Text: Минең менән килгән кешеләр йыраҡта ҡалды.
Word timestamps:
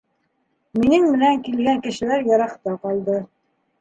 Минең 0.77 1.05
менән 1.15 1.43
килгән 1.49 1.83
кешеләр 1.89 2.25
йыраҡта 2.31 2.75
ҡалды. 2.87 3.21